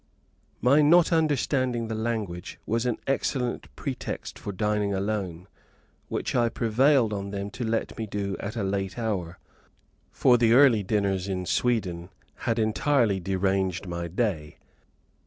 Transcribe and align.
My 0.61 0.81
not 0.81 1.11
understanding 1.13 1.87
the 1.87 1.93
language 1.93 2.57
was 2.65 2.87
an 2.87 2.97
excellent 3.05 3.67
pretext 3.75 4.39
for 4.39 4.51
dining 4.51 4.95
alone, 4.95 5.47
which 6.09 6.33
I 6.33 6.49
prevailed 6.49 7.13
on 7.13 7.29
them 7.29 7.51
to 7.51 7.63
let 7.63 7.95
me 7.99 8.07
do 8.07 8.35
at 8.39 8.55
a 8.55 8.63
late 8.63 8.97
hour, 8.97 9.37
for 10.09 10.39
the 10.39 10.53
early 10.53 10.81
dinners 10.81 11.27
in 11.27 11.45
Sweden 11.45 12.09
had 12.49 12.57
entirely 12.57 13.19
deranged 13.19 13.85
my 13.85 14.07
day. 14.07 14.57